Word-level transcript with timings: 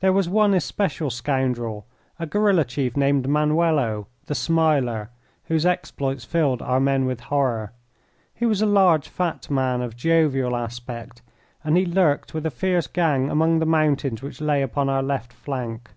There 0.00 0.12
was 0.12 0.28
one 0.28 0.52
especial 0.52 1.08
scoundrel, 1.08 1.86
a 2.18 2.26
guerilla 2.26 2.66
chief 2.66 2.98
named 2.98 3.26
Manuelo, 3.26 4.06
"The 4.26 4.34
Smiler," 4.34 5.08
whose 5.44 5.64
exploits 5.64 6.22
filled 6.26 6.60
our 6.60 6.78
men 6.80 7.06
with 7.06 7.20
horror. 7.32 7.72
He 8.34 8.44
was 8.44 8.60
a 8.60 8.66
large, 8.66 9.08
fat 9.08 9.50
man 9.50 9.80
of 9.80 9.96
jovial 9.96 10.54
aspect, 10.54 11.22
and 11.64 11.78
he 11.78 11.86
lurked 11.86 12.34
with 12.34 12.44
a 12.44 12.50
fierce 12.50 12.88
gang 12.88 13.30
among 13.30 13.58
the 13.58 13.64
mountains 13.64 14.20
which 14.20 14.42
lay 14.42 14.60
upon 14.60 14.90
our 14.90 15.02
left 15.02 15.32
flank. 15.32 15.92